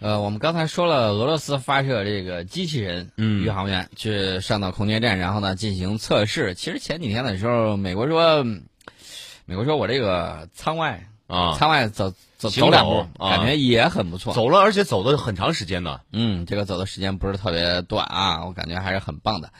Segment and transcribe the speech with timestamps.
[0.00, 6.54] 呃，我们刚才说了，俄罗斯发射这个机器人嗯宇航员去上到空间站，然后呢进行测试。
[6.54, 8.62] 其实前几天的时候，美国说，嗯
[9.44, 14.32] 美国说我这个舱外啊，舱外走走走两步，啊感觉也很不错。
[14.34, 16.00] 走了，而且走的很长时间呢。
[16.12, 19.50] 嗯，这个走的时间不是特别短啊，我感觉还是很棒的。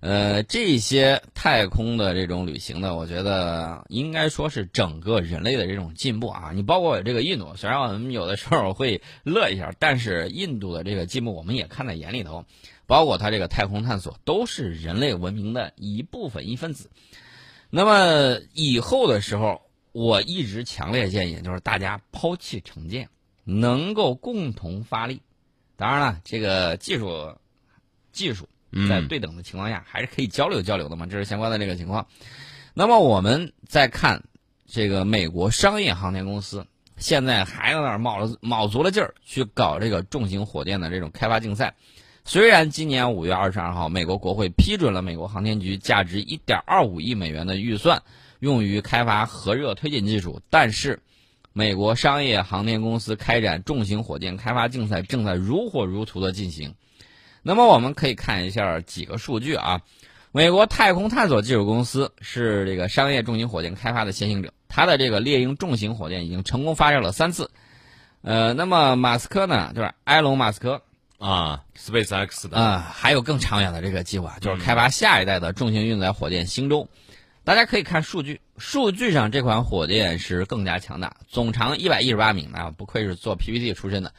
[0.00, 6.52] 呃，这些太空的这种旅行呢，我觉得应该说是整个人类的这种进步啊。
[6.54, 12.46] 你包括这个印度，虽然我们有的时候会乐一下，但是印度的这个进步我们也看在眼里头，
[12.86, 16.90] 包括它这个太空探索都是人类文明的一部分一分子。
[17.68, 19.60] 那么以后的时候，
[19.92, 23.10] 我一直强烈建议就是大家抛弃成见，
[23.44, 25.20] 能够共同发力。
[25.76, 27.36] 当然了，这个技术
[28.12, 28.48] 技术
[28.88, 32.06] 在嗯对等的情况下，还是可以交流交流的嘛，这是相关的这个情况。
[32.74, 34.22] 那么我们再看
[34.66, 36.66] 这个美国商业航天公司，
[36.96, 41.74] 现在还在那儿卯了卯足了劲儿去搞这个重型火箭的这种开发竞赛。
[42.24, 48.02] 虽然今年五月二十二号，美国国会批准了美国航天局价值一点二五亿美元的预算，
[48.38, 51.00] 用于开发核热推进技术，但是
[51.52, 56.74] 美国商业航天公司开展重型火箭开发竞赛正在如火如荼的进行。
[57.42, 59.82] 那么我们可以看一下几个数据啊。
[60.32, 67.50] 美国太空探索技术公司是这个商业重型火箭开发的先行者，它的这个猎鹰重型火箭已经成功发射了三次。
[68.22, 70.82] 呃，那么马斯克呢，就是埃隆·马斯克
[71.18, 76.88] 啊，SpaceX 的啊、还有更长远的这个计划，就是开发下一代的重型运载火箭星舟。
[77.42, 84.12] 大家可以看数据，数据上这款火箭是更加强大，总长一百一十八米啊，不愧是做 PPT 出身的，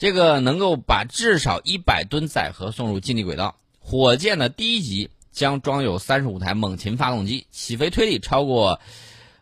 [0.00, 3.54] 这个能够把至少一百吨载荷送入近地轨道。
[3.78, 8.80] 火箭的第一级将装有三十五台猛禽发动机，起飞推力超过，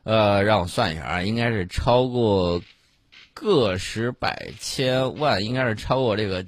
[0.02, 2.60] 呃，让我算一下啊，应该是超过
[3.34, 6.44] 个十百千万，应该是超过这个，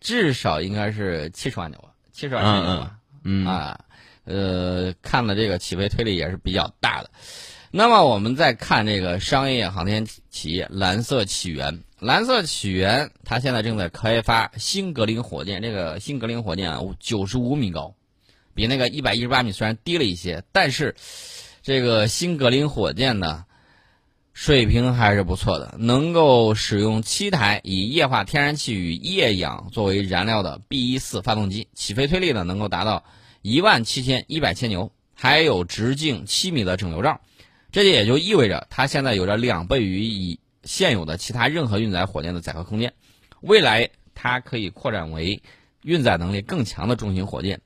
[0.00, 2.96] 至少应该是七十万牛，七十万千牛吧。
[3.24, 3.80] 嗯啊，
[4.26, 7.10] 呃，看的这个起飞推力也是比较大的。
[7.72, 17.94] 那么我们再看这个商业航天企业蓝色起源，蓝色起源它现在正在开发新格林火箭，这个新格林火箭啊，九十五米高，
[18.52, 20.94] 比那个一百一十八米虽然低了一些，但是
[21.62, 23.46] 这个新格林火箭呢，
[24.34, 33.02] 水平还是不错的，能够使用七台以液化天然气与液氧作为燃料的 B 一四发动机，起飞推力呢能够达到
[33.40, 37.18] 一万七千一百千牛，还有直径七米的整流罩。
[37.72, 42.92] 这也就意味着它现在有着两倍于以现有的其他任何运载火箭的载荷空间，
[43.40, 45.42] 未来它可以扩展为
[45.82, 47.60] 运载能力更强的重型火箭。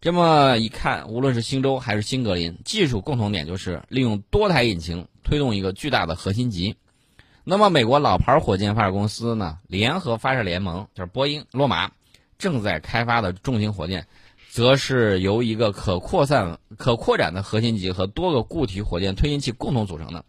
[0.00, 6.76] 这么一看，无论是星舟还是新格林，技术共同点就是利用多台引擎推动一个巨大的核心级。
[7.44, 11.90] 那么，美国老牌火箭发射公司呢，联合发射联盟就是波音、洛马
[12.38, 14.06] 正在开发的重型火箭。
[14.50, 20.24] 则是由一个可扩散、可扩展的核心级和多个固体火箭推进器共同组成的。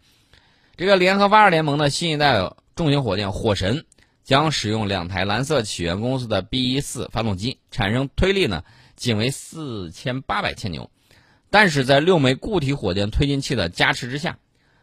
[0.80, 3.84] 这个联合发射联盟的新一代重型火箭“火神”
[4.24, 8.64] 将使用两台蓝色起源公司的 B 一四发动机，产生推力呢
[8.96, 10.90] 仅为四千八百千牛，
[11.50, 14.38] 但是在六枚固体火箭推进器的加持之下，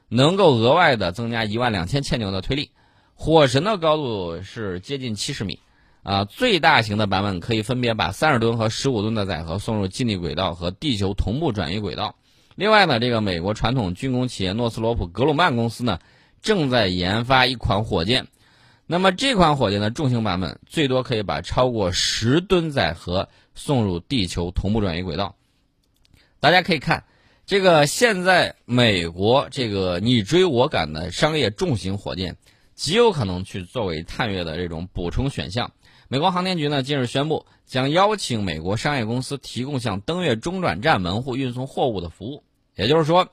[0.07, 2.69] 能够额外的增加一万两千千牛的推力。
[3.15, 5.59] 火神的高度是接近七十米。
[6.03, 12.13] 啊，最大型的版本可以分别把三十吨和十五吨的载荷送入近地轨道和地球同步转移轨道。
[12.57, 15.99] 另外呢，这个美国传统军工企业诺斯罗普格鲁曼公司呢，
[16.41, 18.25] 正在研发一款火箭。
[18.87, 25.35] 那么这款火箭的重型版本最多可以把超过十吨载荷送入地球同步转移轨道。
[26.39, 27.03] 大家可以看，
[27.45, 32.37] 这个现在美国这个你追我赶的商业重型火箭，
[32.73, 35.71] 极有可能去作为探月的这种补充选项。
[36.07, 42.43] 美国航天局呢近日宣布，将邀请美国商业公司提供向登月中转站门户运送货物的服务，
[42.77, 43.27] 也就是说，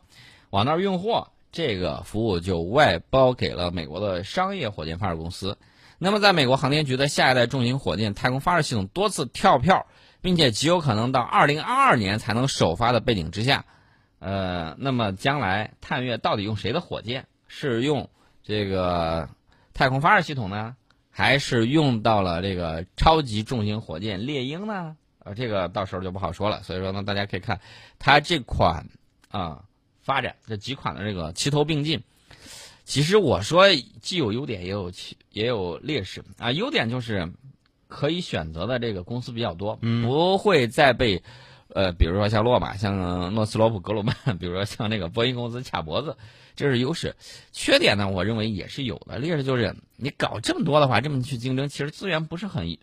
[0.51, 5.57] 往那儿运货这个服务就外包给了美国的商业火箭发射公司。
[5.99, 9.87] 那么，在美国航天局的下一代重型火箭太空发射系统多次跳票，
[10.21, 13.65] 并且极有可能到2022年才能首发的背景之下，
[14.19, 17.27] 呃，那么将来探月到底用谁的火箭？
[17.47, 18.11] 是用
[18.43, 19.29] 这个
[19.73, 20.75] 太空发射系统呢？
[21.11, 24.97] 还是用到了这个超级重型火箭猎鹰呢？
[25.23, 26.63] 呃，这个到时候就不好说了。
[26.65, 27.61] 所以说呢，大家可以看
[28.01, 28.89] 它这款
[29.39, 29.65] 啊
[30.03, 32.03] 发展这几款的这个齐头并进。
[32.85, 33.65] 其实我说
[34.01, 36.53] 既有优点也有其也有劣势啊。
[36.53, 37.33] 优点就是
[37.89, 41.23] 可以选择的这个公司比较多，嗯不会再被
[41.69, 46.17] 呃，比如说像洛马、像诺斯罗普格鲁曼， 比如说像那个波音公司卡脖子，
[46.55, 47.17] 这是优势。
[47.53, 49.19] 缺点呢，我认为也是有的。
[49.19, 52.77] 劣势就是你搞这么多的话，这么去竞争，其实资源不是很，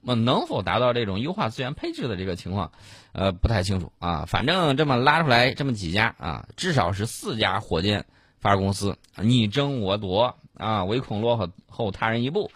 [0.00, 2.72] 那能否达到这种优化资源配置的这个情况，
[3.12, 4.24] 呃，不太清楚啊。
[4.26, 8.06] 反正这么拉出来这么几家啊，至少是四家火箭
[8.40, 12.50] 发射公司，你争我夺啊，唯恐落后后他人一步，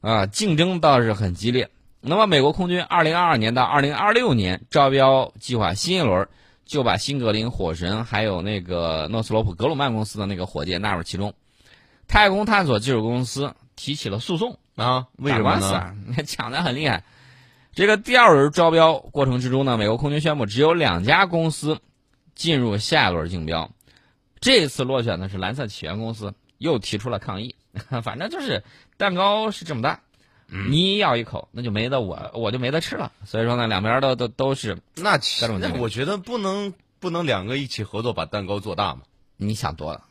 [0.00, 1.70] 啊，竞争倒是很激烈。
[2.00, 6.28] 那么，美国空军二零二二年到二零二六年招标计划新一轮，
[6.64, 11.34] 就把新格林、火神还有那个诺斯罗普格鲁曼公司的那个火箭纳入其中。
[12.06, 15.94] 太空探索技术公司提起了诉讼啊，为什么呢？
[16.24, 17.04] 抢的很厉害。
[17.74, 21.80] 这个第二轮招标过程之中呢，美国空军宣布只有两家公司
[22.34, 23.70] 进入下一轮竞标。
[24.40, 27.54] 这次落选的是蓝色起源公司，又提出了抗议。
[28.02, 28.62] 反正就是
[28.96, 30.00] 蛋糕是这么大。
[30.50, 33.12] 你咬一口，那就没得我，我就没得吃了。
[33.26, 35.20] 所以说呢，两边都都都是那
[35.60, 39.02] 那我觉得不能不能两个一起合作把蛋糕做大嘛。
[39.36, 40.04] 你想多了，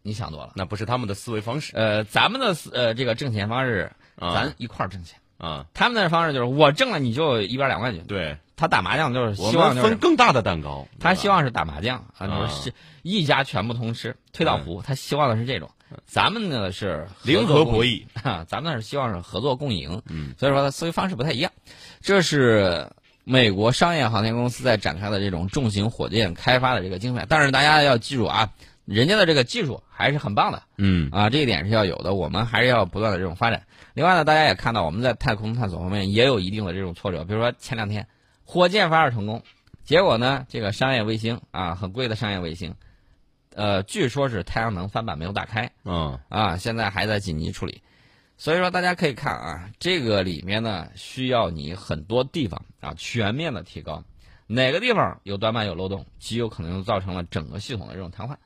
[0.00, 1.76] 你想多了，那不是他们的思维方式。
[1.76, 3.92] 呃，咱们的呃这个挣钱方式，
[4.34, 5.66] 咱一块儿挣钱啊。
[5.74, 8.04] 他们那方式就是我挣了你就一边两块钱。
[8.06, 10.86] 对，他打麻将就是希望分更大的蛋糕。
[11.00, 12.72] 他希望是打麻将啊，是
[13.02, 14.82] 一家全部通吃，推倒服。
[14.82, 15.70] 他希望的是这种。
[16.06, 21.52] 咱们呢是零和博弈啊， 咱们是希望是合作共赢，嗯，所以说他思维方式不太一样。
[22.00, 22.88] 这是
[23.24, 28.48] 美国商业航天公司在展开的这种重型火箭开发的这个竞赛，但是大家要记住啊，
[28.86, 33.62] 人家的这个技术还是很棒的，嗯啊，这一点是要有的，我们还是要不断的这种发展。
[33.94, 38.06] 另外呢，大家也看到我们在太空探索方面也有一定的这种挫折，比如说前两天
[38.44, 39.42] 火箭发射成功，
[39.84, 42.74] 结果呢这个商业卫星啊，很贵的商业卫星。
[43.54, 46.18] 呃，据说是太阳能翻板没有打开，嗯。
[46.30, 47.82] 啊，现在还在紧急处理，
[48.38, 54.02] 所以说大家可以看啊，这个里面呢需要你很多地方啊全面的提高，
[54.46, 58.36] 哪个地方有短板有漏洞，极有可能就造成了整个系统的这种瘫痪，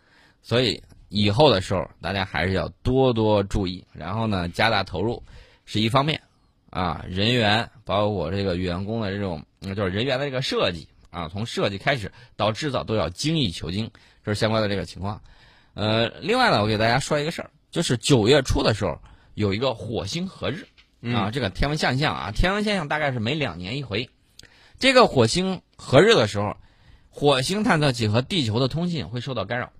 [0.42, 0.82] 所以
[1.16, 5.22] 以后的时候大家还是要多多注意，然后呢加大投入
[5.64, 6.20] 是一方面，
[6.68, 9.42] 啊人员包括这个员工的这种
[9.74, 13.90] 就是人员的这个设计啊，从设计开始到制造都要精益求精。
[14.22, 15.22] 这是相关的这个情况，
[15.72, 19.00] 呃，另外呢，我给大家说一个事儿，就是九月初的时候
[19.32, 20.66] 有一个火星合日
[21.14, 24.10] 啊，这个天文现象啊，天文现象大概是每两年一回。
[24.78, 26.56] 这个火星合日的时候，
[27.08, 29.72] 火星探测器和地球的通信会受到干扰。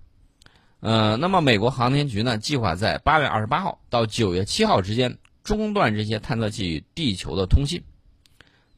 [0.79, 7.83] 呃，那么美国航天局呢，计划在八月二十八号到九月七号之间中断这些探测器与地球的通信。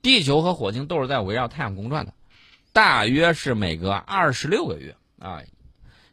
[0.02, 2.14] 地球和火星都是在围绕太阳公转的，
[2.72, 5.42] 大约是每隔二十六个月啊。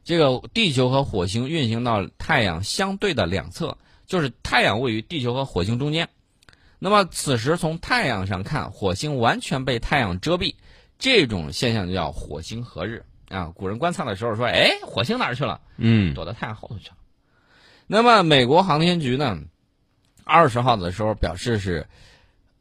[0.03, 6.09] 这个地球和火星运行到太阳相对的两侧，就是太阳位于地球和火星中间。
[6.79, 10.55] 那么此时从太阳上看，火星完全被太阳遮蔽，
[10.99, 13.53] 这种现象就叫火星合日啊。
[13.55, 15.61] 古人观测的时候说：“哎，火星哪儿去了？
[15.77, 16.97] 嗯，躲到太阳后头去了。”
[17.87, 19.39] 那么美国航天局呢，
[20.25, 21.87] 二十号的时候表示是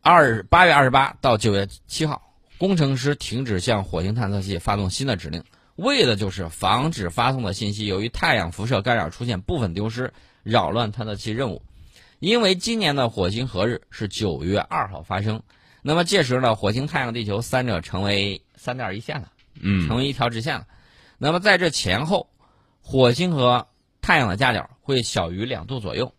[0.02, 2.22] 二八月二十八到九月七号，
[2.58, 5.44] 工程师停止向火星探测器发送新的指令。
[5.76, 11.64] 为的就是防止发送的信息由于太阳辐射干扰出现部分丢失，扰乱探测器任务。
[12.20, 15.44] 因为今年的火星合日是九月二号发生，
[15.82, 20.68] 那么届时呢，火星、太阳、地球三者成为三点一线了，嗯，成为一条直线了。
[21.18, 22.30] 那么在这前后，
[22.82, 23.68] 火星和
[24.02, 26.14] 太阳的夹角会小于两度左右。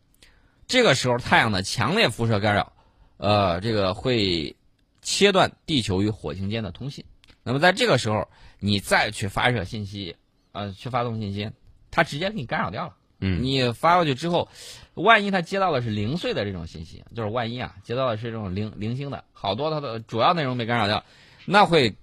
[0.66, 2.72] 这个时候，太阳的强烈辐射干扰，
[3.18, 4.56] 呃，这个会
[5.00, 7.04] 切断地球与火星间的通信。
[7.44, 10.16] 那么在这个时候，你再去发射信息，
[10.50, 11.50] 呃，去发送信息，
[11.92, 12.96] 它直接给你干扰掉了。
[13.20, 14.48] 嗯，你发过去之后，
[14.94, 21.04] 万一它接到的是零碎的这种信息，就是万一啊，接到的是这种零零星的，好多它的主要内容被干扰掉，
[21.44, 21.96] 那会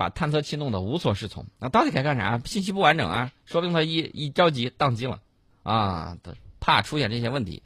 [0.00, 1.44] 把探测器弄得无所适从。
[1.58, 2.40] 那到底该干啥？
[2.46, 5.20] 信息不完整啊，说不定它一一着急宕机了，
[5.62, 6.16] 啊，
[6.58, 7.62] 怕出现这些问题。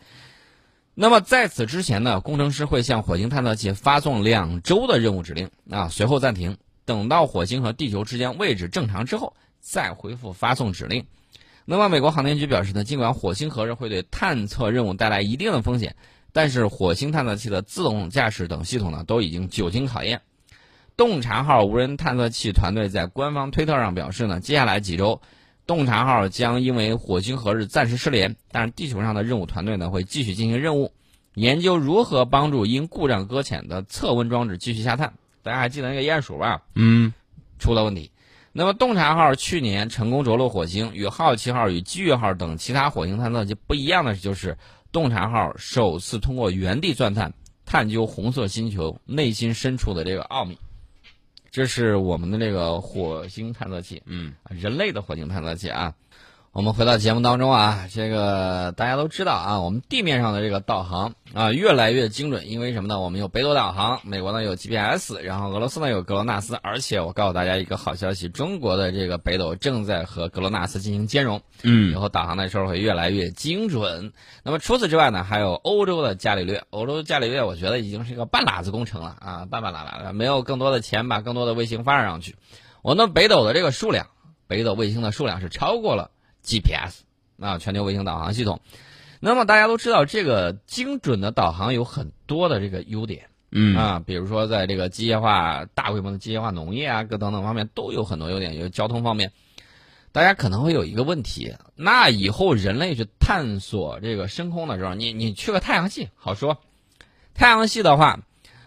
[0.94, 6.58] 那么在此之前呢，工程师会向火星探测器发送两周的任务指令啊，随后暂停。
[6.84, 11.06] 等到火星和地球之间位置正常之后，再回复发送指令。
[11.64, 15.94] 那么，美国航天局表示呢，尽管火星合日会对探测任务带来一定的风险，
[16.32, 20.20] 但是火星探测器的自动驾驶等系统呢，都已经久经考验。
[20.96, 25.20] 洞察号无人探测器团队在官方推特上表示呢，接下来几周，
[25.66, 30.92] 洞察号将因为火星合日暂时失联，但是地球上的任务团队呢，会继续进行任务，
[31.34, 35.14] 研究如何帮助因故障搁浅的测温装置继续下探。
[35.42, 36.62] 大家还记得那个鼹鼠吧？
[36.74, 37.12] 嗯，
[37.58, 38.12] 出了问题。
[38.52, 44.56] 那么，洞察号去年成功着陆火星，与好奇号与机遇号等其他火星探测器不一样的就是，
[44.92, 47.34] 洞察号首次通过原地钻探，
[47.66, 50.56] 探究红色星球内心深处的这个奥秘。
[51.54, 55.94] 这是我们的这个火星探测器，嗯，人类的火星探测器啊。
[56.54, 63.00] 我们回到节目当中啊，这个大家都知道啊，我们地面上的这个导航啊越来越精准，因为什么呢？
[63.00, 74.12] 我们有北斗导航，美国呢有 GPS，然后俄罗斯呢有格罗纳斯，而且我告诉大家一个好消息，中国的这个北斗正在和格罗纳斯进行兼容，嗯以后导航的时候会越来越精准。
[74.44, 82.37] 那么除此之外呢，还有欧洲的伽利略，欧洲伽利略我觉得已经是一个半拉子工程了啊，半半拉拉的，没有更多的钱把更多的卫星发射上去。
[82.80, 84.06] 我们北斗的这个数量，
[84.46, 86.12] 北斗卫星的数量是超过了
[86.44, 87.00] GPS
[87.40, 88.60] 啊，全球卫星导航系统。
[89.20, 98.58] 那么大家都知道，这个精准的导航有很多的这个优点嗯啊，比如说在这个机械化、大规模的机械化农业啊，各等等方面都有很多优点。
[98.58, 99.32] 有交通方面，
[100.12, 106.58] 大家可能会有一个问题，那以后人类去探索这个深空的时候，你你去个太阳系好说，
[107.32, 108.20] 太阳系的话，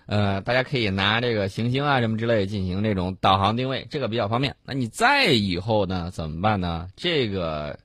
[0.08, 4.56] 呃，大家可以拿这个行星啊什么之类进行这种导航定位，这个比较方便。
[4.66, 6.88] 那你再以后呢，怎么办呢？
[6.96, 7.78] 这个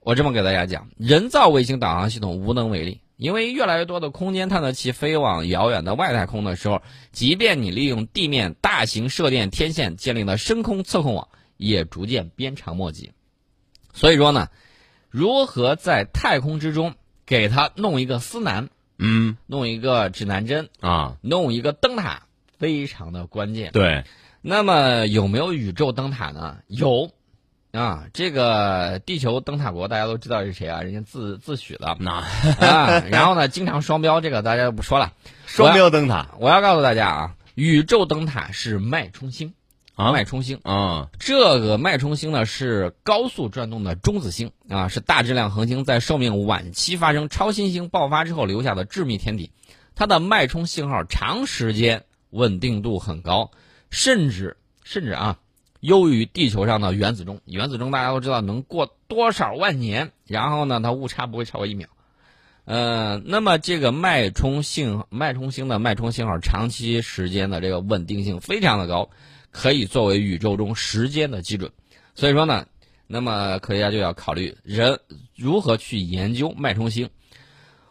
[0.00, 13.12] 我这么给大家讲，人造卫星导航系统无能为力，因为越来越多的空间探测器飞往遥远的外太空的时候，即便你利用地面大型射电天线建立的深空测控网，也逐渐鞭长莫及。
[13.92, 14.48] 所以说呢，
[15.08, 16.94] 如何在太空之中
[17.26, 18.70] 给它弄一个司南，
[19.02, 22.24] 嗯弄一个指南针，啊，弄一个灯塔，
[22.58, 23.72] 非常的关键。
[23.72, 24.04] 对，
[24.42, 26.58] 那么有没有宇宙灯塔呢？
[26.66, 27.10] 有，
[27.72, 30.82] 啊，这个地球灯塔国大家都知道是谁啊？
[30.82, 33.02] 人家自自诩的那啊。
[33.10, 35.12] 然后呢，经常双标，这个大家就不说了。
[35.46, 39.54] 双标灯塔我要告诉大家啊，宇宙灯塔是脉冲星，
[40.00, 40.58] 啊脉冲星。
[40.62, 49.50] 啊，这个脉冲星呢是高速转动的中子星啊，是大质量恒星在寿命晚期发生超新星爆发之后留下的致密天体。
[49.94, 53.50] 它的脉冲信号长时间稳定度很高，
[53.90, 55.38] 甚至甚至啊
[55.80, 57.40] 优于地球上的原子钟。
[57.44, 61.88] 原子钟大家都知道能过多少万年，然后呢它误差不会超过一秒。
[62.64, 69.10] 呃，那么这个脉冲信脉冲星的脉冲信号长期时间的这个稳定性非常的高。
[69.50, 71.70] 可以作为宇宙中时间的基准。
[72.14, 72.66] 所以说呢，
[73.06, 75.00] 那么科学家就要考虑人
[75.36, 77.10] 如何去研究脉冲星。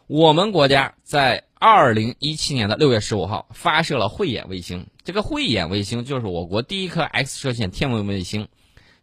[0.07, 8.47] 我们国家在二零一七年的六月十五号发射了慧眼卫星，这个慧眼卫星就是我国第一颗 X 射线天文卫星，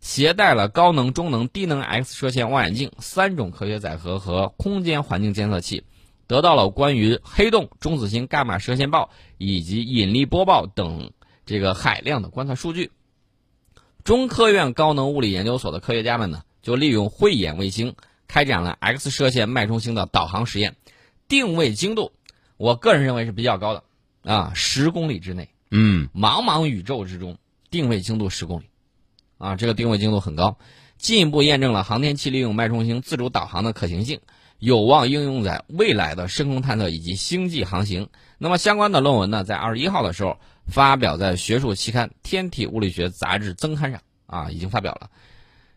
[0.00, 5.84] 携带了高能、中能、低能 X 射线望远镜三种科学载荷和空间环境监测器，
[6.26, 11.12] 得到了关于黑洞、中子星、伽马射线暴以及引力波暴等。
[11.46, 12.90] 这个海量的观测数据，
[14.02, 17.94] 中科院高能物理研究所的科学家们呢，就利用慧眼卫星
[18.26, 20.74] 开展了 X 射线脉冲星的导航实验，
[21.28, 22.10] 定位精度，
[22.56, 23.84] 我个人认为是比较高的
[24.24, 27.38] 啊，十公里之内，嗯茫茫宇宙之中，
[27.70, 28.64] 定位精度十公里，
[29.38, 30.58] 啊，这个定位精度很高，
[30.98, 34.18] 进一步验证了航天器利用脉冲星自主导航的可行性，
[34.58, 38.08] 有望应用在未来的深空探测以及星际航行。
[38.36, 40.40] 那么相关的论文呢，在二十一号的时候。
[40.66, 45.10] 发表在学术期刊《天体物理学杂志增刊》上啊，已经发表了。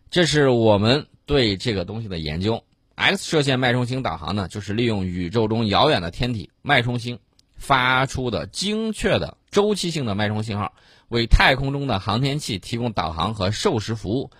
[0.10, 2.64] 这是我们对这个东西的研究。
[2.96, 7.20] X 射线脉冲星导航呢，就是利用宇宙中遥远的天体脉冲星
[7.56, 10.74] 发出的精确的周期性的脉冲信号，
[11.08, 14.32] 为太空中的航天器提供导航和授时服务，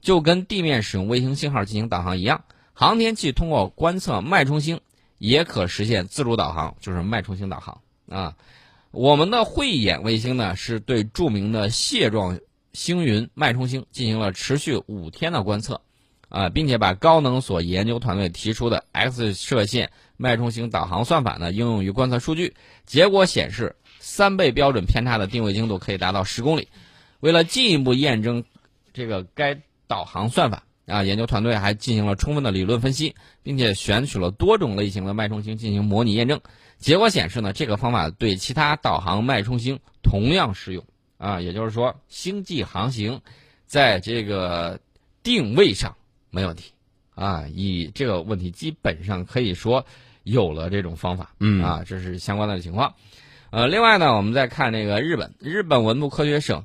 [0.00, 2.44] 就跟地面使用卫星信号进行导航一样。
[2.72, 4.80] 航天器通过观测脉冲星，
[5.18, 8.34] 也可实现自主导航，就是脉冲星导航啊。
[8.98, 12.40] 我们的慧眼卫星呢，是对著名的蟹状
[12.72, 15.80] 星云脉冲星进行了持续五天的观测，
[16.28, 26.66] 啊，并且把高能所研究团队提出的 X 射线脉冲星导航算法呢应用于观测数据，结果显示三倍标准偏差的定位精度可以达到十公里。
[27.20, 28.42] 为了进一步验证
[28.92, 33.14] 这个该导航算法啊，研究团队还进行了充分的理论分析，
[33.44, 36.40] 并且选取了多种类型的脉冲星进行模拟验证。
[36.78, 40.84] 结果显示呢，这个方法对其他导航脉冲星同样适用
[41.16, 43.20] 啊，也就是说，星际航行
[43.66, 44.78] 在这个
[45.24, 45.96] 定位上
[46.30, 46.72] 没问题
[47.16, 47.44] 啊。
[47.52, 49.84] 以这个问题基本上可以说
[50.22, 52.94] 有了这种方法，嗯啊，这是相关的情况。
[53.50, 56.64] 呃，另外呢，我们再看这个日本，日本文部科学省，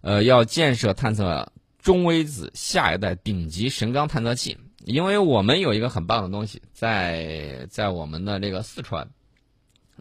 [0.00, 9.08] 呃，要建设探测中微子下一代顶级神冈探测器，因为我们有一个很棒的东西在在我们的这个四川。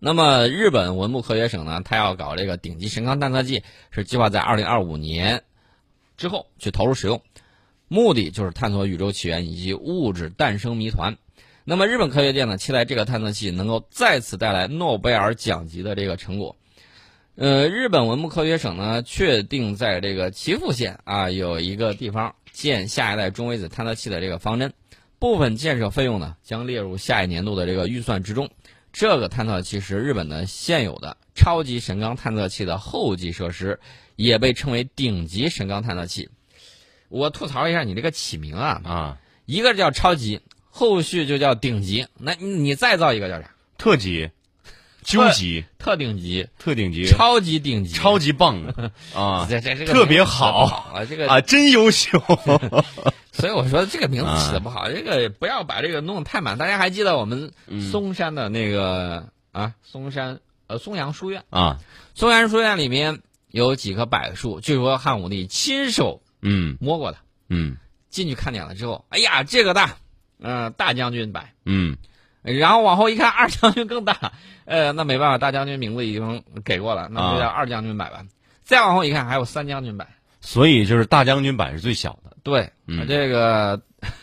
[0.05, 5.43] 那么，日本文部科学省呢，它要搞这个顶级神冈探测器，是计划在二零二五年
[6.17, 7.21] 之后去投入使用，
[7.87, 11.15] 目的就是探索宇宙起源以及物质诞生谜团。
[11.63, 16.57] 那么，日本科学界呢，期待这个探测器能够再次带来诺贝尔奖级的这个成果。
[17.35, 24.73] 呃，日本文部科学省呢，确定在这个岐阜县啊有一个地方建下一代中微子探测器的这个方针，
[25.17, 28.49] 部分建设费用呢将列入下一年度的这个预算之中。
[28.93, 33.79] 这个探测器是日本的现有的超级神冈探测器的后继设施，
[34.15, 36.29] 也被称为顶级神冈探测器。
[37.09, 43.49] 我吐槽一下你这个起名啊，啊，一个叫超级，后续就叫顶级，那你你再造一个叫啥？
[43.79, 44.29] 特级、
[45.03, 48.63] 究极、特顶级、特顶级、超级顶级、超级棒。
[49.13, 50.91] 啊，这这这个特别好。
[50.93, 51.05] 啊！
[51.05, 52.19] 这个啊，真优秀。
[53.31, 56.57] 所以我说这个名字起的不好，这个不要把这个弄得太满。
[56.57, 57.51] 大家还记得我们
[57.91, 61.79] 嵩山的那个、啊，嵩山呃嵩阳书院，啊，
[62.15, 63.19] 嵩阳书院里面
[63.49, 66.77] 有几棵柏树，据说汉武帝亲手嗯。
[66.79, 67.17] 摸过的。
[67.49, 67.77] 嗯。
[68.09, 69.97] 进去看见了之后，哎呀，这个大，
[70.39, 71.41] 嗯、大将军柏。
[71.65, 71.97] 嗯
[72.43, 74.33] 然后往后一看，二将军更大，
[74.65, 78.25] 呃，那没办法，大将军名字已经给过了，那就叫二将军版吧。
[78.63, 80.07] 再往后一看，还有三将军版。
[80.41, 82.35] 所以就是大将军版是最小的。
[82.43, 83.81] 对，嗯这个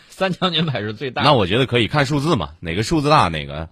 [0.09, 1.29] 三将军版是最大的。
[1.29, 3.71] 那我觉得可以看数字嘛，哪个数字大哪个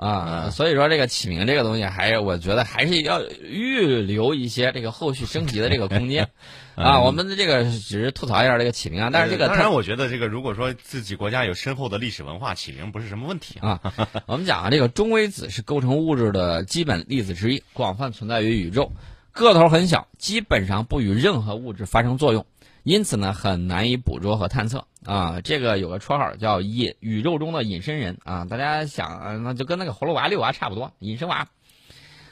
[0.00, 6.24] 啊，嗯所以说这个起名这个东西，还是我觉得还是要预留一些这个后续升级的这个空间
[6.74, 6.96] 啊。
[6.96, 13.78] 嗯我们的这个只是吐槽一下这个起名啊，但是这个当它然我觉得这个如果说自己国家有深厚的历史文化，起名不是什么问题啊。
[13.82, 18.92] 啊， 我们讲啊，这个中微子是构成物质的基本粒子之一，广泛存在于宇宙，
[19.32, 22.46] 个头很小，基本上不与任何物质发生作用，
[22.82, 25.40] 因此呢，很难以捕捉和探测啊。
[25.42, 31.48] 这个有个绰号叫隐宇宙中的隐身人啊，大家想，那就跟那个葫芦娃、六娃差不多，隐身娃。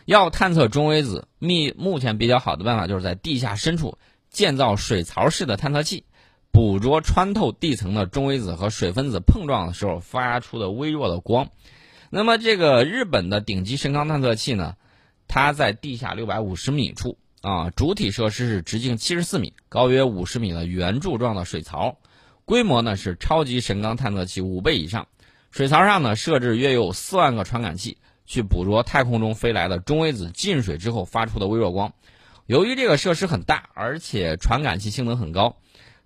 [0.05, 3.99] 要探测中微子，密目前比较好的办法就是在地下深处
[4.31, 6.05] 建造水槽式的探测器，
[6.50, 11.50] 捕捉穿透地层的中微子和水分子碰撞的时候发出的微弱的光。
[12.09, 14.76] 那么，这个日本的顶级神康探测器呢，
[15.26, 21.99] 它在地下六百五十米处啊，主体设施是直径七十四米、高约五十米的圆柱状的水槽，
[22.45, 25.07] 规模呢是超级神冈探测器五倍以上。
[25.50, 31.92] 水槽上呢设置约有四万个传感器，去捕捉太空中飞来的中微子进水之后发出的微弱光。
[32.47, 35.56] 由于这个设施很大，而且传感器性能很高，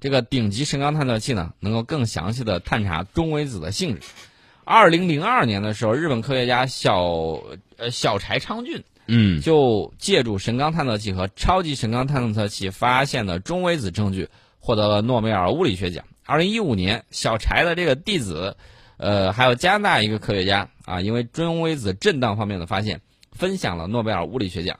[0.01, 4.03] 这个顶级神冈探测器呢能够更详细的探查中微子的性质。
[4.65, 7.03] 二零零二年的时候，日本科学家小
[7.79, 16.05] 呃小柴昌俊嗯就借助神冈探测器和超级神冈探测器发现的中微子证据，获得了诺贝尔物理学奖。
[16.25, 18.57] 二零一五年，小柴的这个弟子，
[18.97, 23.01] 呃，还有加拿大一个科学家啊，因为中微子震荡方面的发现，
[23.33, 24.79] 分享了诺贝尔物理学奖。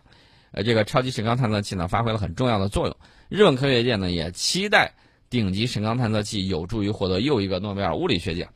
[0.53, 2.97] 呃，这个超级神冈探测器呢，发挥了很重要的作用。
[3.29, 4.93] 日本科学界呢，也期待
[5.31, 8.49] 顶级神冈探测器有助于获得又一个诺贝尔物理学奖。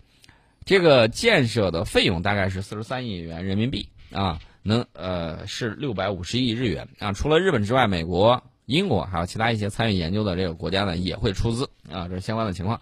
[0.64, 7.12] 这个建设的费用大概是四十三亿元人民币啊，能呃是六百五十亿日元啊。
[7.12, 12.80] 除了日本之外，美国、英国还有其他一些参与研究的这个国家呢，也会出资啊，这是相关的情况。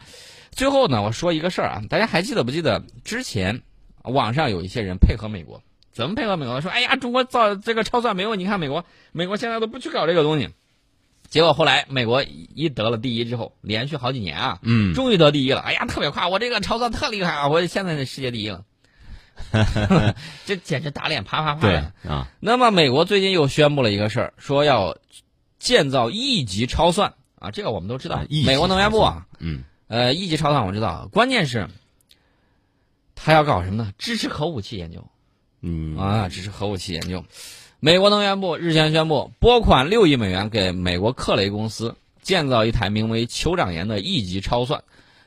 [0.51, 3.63] 最后呢，我说一个事儿啊，大家还记得不记得之前
[4.03, 6.61] 网上有一些人配合美国，怎么配合美国？
[6.61, 10.49] 说哎呀，中国造这个超算没有，你看美国，美国现在都不去搞这个东西。
[11.29, 16.29] 结果后来美国一得了第一之后，连续好几年啊，嗯，终于得第一了，哎呀，特别快！
[16.29, 18.65] 我这个超算特厉害啊，我现在是世界第一了，
[20.47, 21.93] 这简直打脸啪啪啪对的。
[22.11, 24.97] 啊，那么美国最近又宣布了一个事儿，说要
[25.59, 31.69] 建造一级超算啊，这个我们都知道啊，美国能源部啊，嗯呃，一级超算我知道，关键是
[33.15, 33.93] 他要搞什么呢？
[33.99, 35.05] 支持核武器研究。
[35.61, 37.25] 嗯啊，支持核武器研究。
[37.81, 44.85] 美国能源部日前宣布，拨款六亿美元给美国克雷公司建造一台名为“酋长岩”的一级超算，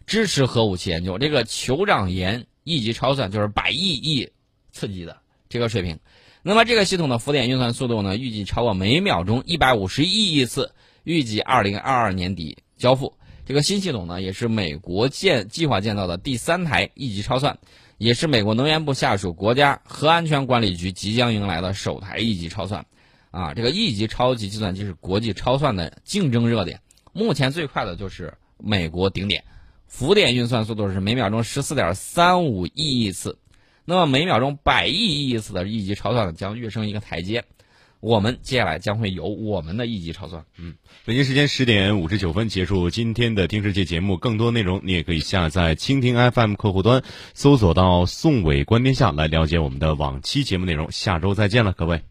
[0.08, 1.20] 支持核武器研究。
[1.20, 4.30] 这个酋长岩一级超算就是百亿亿
[4.72, 5.18] 次级的
[5.50, 6.00] 这个水平。
[6.44, 13.14] 那么这个系统的浮点运算速度呢，预计超过每秒钟一百五十亿亿次，预计二零二二年底交付。
[13.46, 17.58] 这个新系统呢，也是美国建计划建造的第三台一级超算。
[17.98, 22.86] 也是美国能源部下属国家核安全管理局即将迎来的首台一级超算，
[23.32, 26.80] 啊，这个一级超级计算机是国际超算的竞争热点。
[27.12, 29.44] 目前最快的就是美国顶点，
[29.88, 33.38] 浮点运算速度是每秒钟十四点三五亿亿次，
[33.86, 37.44] 那么每秒钟百亿亿次的一级超算将跃升一个台阶。
[38.00, 40.46] 我们接下来将会有我们的一级超算。
[40.58, 47.02] 嗯北京时间十点五十九分结束今天的听世界节目，更多内容你也可以下载蜻蜓 FM 客户端，
[47.34, 50.92] 搜索到“宋伟观天下”来了解我们的往期节目内容。
[50.92, 52.02] 下周再见了，各位。